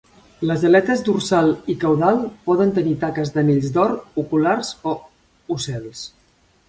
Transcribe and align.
Les 0.51 0.61
aletes 0.67 1.03
dorsal 1.09 1.51
i 1.73 1.75
caudal 1.83 2.17
poden 2.51 2.73
tenir 2.77 2.95
taques 3.03 3.35
d'anells 3.35 3.69
d'or 3.77 3.93
oculars 4.23 4.73
o 4.93 4.95
ocels. 5.59 6.03